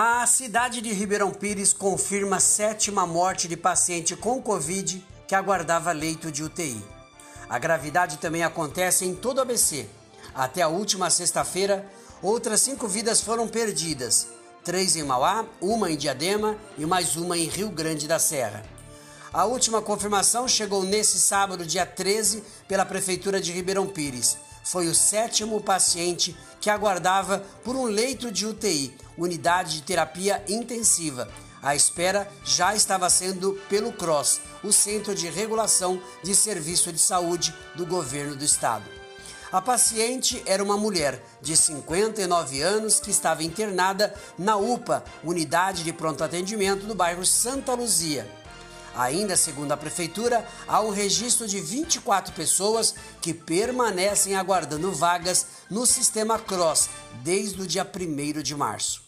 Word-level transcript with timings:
A 0.00 0.24
cidade 0.28 0.80
de 0.80 0.92
Ribeirão 0.92 1.32
Pires 1.32 1.72
confirma 1.72 2.38
sétima 2.38 3.04
morte 3.04 3.48
de 3.48 3.56
paciente 3.56 4.14
com 4.14 4.40
Covid 4.40 5.04
que 5.26 5.34
aguardava 5.34 5.90
leito 5.90 6.30
de 6.30 6.44
UTI. 6.44 6.80
A 7.50 7.58
gravidade 7.58 8.18
também 8.18 8.44
acontece 8.44 9.04
em 9.04 9.12
todo 9.12 9.38
o 9.38 9.40
ABC. 9.40 9.88
Até 10.32 10.62
a 10.62 10.68
última 10.68 11.10
sexta-feira, 11.10 11.84
outras 12.22 12.60
cinco 12.60 12.86
vidas 12.86 13.20
foram 13.20 13.48
perdidas: 13.48 14.28
três 14.62 14.94
em 14.94 15.02
Mauá, 15.02 15.44
uma 15.60 15.90
em 15.90 15.96
Diadema 15.96 16.56
e 16.78 16.86
mais 16.86 17.16
uma 17.16 17.36
em 17.36 17.48
Rio 17.48 17.68
Grande 17.68 18.06
da 18.06 18.20
Serra. 18.20 18.62
A 19.32 19.46
última 19.46 19.82
confirmação 19.82 20.46
chegou 20.46 20.84
nesse 20.84 21.18
sábado, 21.18 21.66
dia 21.66 21.84
13, 21.84 22.44
pela 22.68 22.86
Prefeitura 22.86 23.40
de 23.40 23.50
Ribeirão 23.50 23.88
Pires 23.88 24.38
foi 24.68 24.86
o 24.86 24.94
sétimo 24.94 25.62
paciente 25.62 26.36
que 26.60 26.68
aguardava 26.68 27.42
por 27.64 27.74
um 27.74 27.84
leito 27.84 28.30
de 28.30 28.44
UTI, 28.44 28.94
unidade 29.18 29.74
de 29.74 29.82
terapia 29.82 30.42
intensiva. 30.48 31.28
A 31.60 31.74
espera 31.74 32.30
já 32.44 32.74
estava 32.74 33.10
sendo 33.10 33.54
pelo 33.68 33.92
CROSS, 33.92 34.40
o 34.62 34.72
Centro 34.72 35.14
de 35.14 35.28
Regulação 35.28 36.00
de 36.22 36.34
Serviço 36.34 36.92
de 36.92 37.00
Saúde 37.00 37.52
do 37.74 37.84
Governo 37.84 38.36
do 38.36 38.44
Estado. 38.44 38.84
A 39.50 39.60
paciente 39.60 40.42
era 40.46 40.62
uma 40.62 40.76
mulher 40.76 41.24
de 41.40 41.56
59 41.56 42.60
anos 42.60 43.00
que 43.00 43.10
estava 43.10 43.42
internada 43.42 44.14
na 44.38 44.56
UPA, 44.56 45.02
Unidade 45.24 45.82
de 45.82 45.92
Pronto 45.92 46.22
Atendimento 46.22 46.86
do 46.86 46.94
bairro 46.94 47.24
Santa 47.24 47.72
Luzia. 47.72 48.30
Ainda 48.94 49.36
segundo 49.36 49.72
a 49.72 49.76
prefeitura, 49.76 50.46
há 50.66 50.80
um 50.80 50.90
registro 50.90 51.48
de 51.48 51.60
24 51.60 52.34
pessoas 52.34 52.94
que 53.22 53.32
permanecem 53.32 54.36
aguardando 54.36 54.92
vagas 54.92 55.46
no 55.70 55.86
sistema 55.86 56.38
Cross 56.38 56.90
desde 57.22 57.62
o 57.62 57.66
dia 57.66 57.84
1 57.86 58.42
de 58.42 58.54
março. 58.54 59.07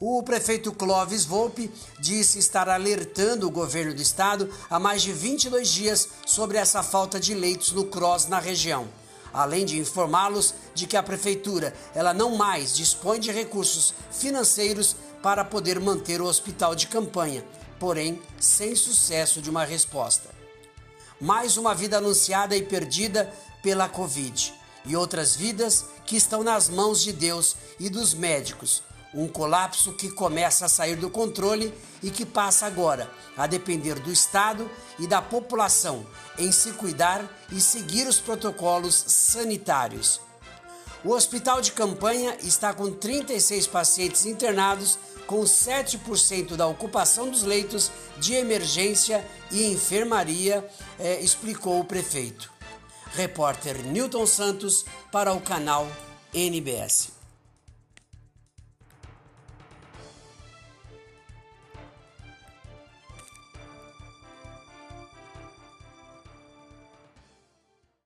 O 0.00 0.22
prefeito 0.22 0.72
Clóvis 0.72 1.26
Volpe 1.26 1.70
disse 1.98 2.38
estar 2.38 2.70
alertando 2.70 3.46
o 3.46 3.50
governo 3.50 3.92
do 3.92 4.00
estado 4.00 4.50
há 4.70 4.80
mais 4.80 5.02
de 5.02 5.12
22 5.12 5.68
dias 5.68 6.08
sobre 6.24 6.56
essa 6.56 6.82
falta 6.82 7.20
de 7.20 7.34
leitos 7.34 7.72
no 7.72 7.84
Cross 7.84 8.26
na 8.26 8.38
região 8.38 8.88
além 9.32 9.64
de 9.64 9.78
informá-los 9.78 10.54
de 10.74 10.86
que 10.86 10.96
a 10.96 11.02
prefeitura 11.02 11.74
ela 11.94 12.12
não 12.12 12.36
mais 12.36 12.74
dispõe 12.74 13.20
de 13.20 13.30
recursos 13.30 13.94
financeiros 14.10 14.96
para 15.22 15.44
poder 15.44 15.78
manter 15.80 16.20
o 16.20 16.26
hospital 16.26 16.74
de 16.74 16.86
campanha, 16.86 17.44
porém 17.78 18.20
sem 18.38 18.74
sucesso 18.74 19.40
de 19.40 19.50
uma 19.50 19.64
resposta. 19.64 20.30
Mais 21.20 21.56
uma 21.56 21.74
vida 21.74 21.98
anunciada 21.98 22.56
e 22.56 22.62
perdida 22.62 23.32
pela 23.62 23.88
Covid 23.88 24.52
e 24.86 24.96
outras 24.96 25.36
vidas 25.36 25.84
que 26.06 26.16
estão 26.16 26.42
nas 26.42 26.68
mãos 26.68 27.02
de 27.02 27.12
Deus 27.12 27.54
e 27.78 27.90
dos 27.90 28.14
médicos. 28.14 28.82
Um 29.12 29.26
colapso 29.26 29.92
que 29.92 30.10
começa 30.10 30.66
a 30.66 30.68
sair 30.68 30.96
do 30.96 31.10
controle 31.10 31.74
e 32.02 32.10
que 32.10 32.24
passa 32.24 32.66
agora 32.66 33.10
a 33.36 33.46
depender 33.46 33.94
do 33.98 34.12
Estado 34.12 34.70
e 34.98 35.06
da 35.06 35.20
população 35.20 36.06
em 36.38 36.52
se 36.52 36.72
cuidar 36.72 37.28
e 37.50 37.60
seguir 37.60 38.06
os 38.06 38.20
protocolos 38.20 38.94
sanitários. 38.94 40.20
O 41.02 41.12
hospital 41.12 41.62
de 41.62 41.72
campanha 41.72 42.36
está 42.42 42.74
com 42.74 42.92
36 42.92 43.66
pacientes 43.66 44.26
internados, 44.26 44.98
com 45.26 45.42
7% 45.42 46.56
da 46.56 46.66
ocupação 46.66 47.30
dos 47.30 47.42
leitos 47.42 47.90
de 48.18 48.34
emergência 48.34 49.26
e 49.50 49.72
enfermaria, 49.72 50.68
eh, 50.98 51.20
explicou 51.20 51.80
o 51.80 51.84
prefeito. 51.84 52.52
Repórter 53.14 53.82
Newton 53.86 54.26
Santos 54.26 54.84
para 55.10 55.32
o 55.32 55.40
canal 55.40 55.88
NBS. 56.34 57.19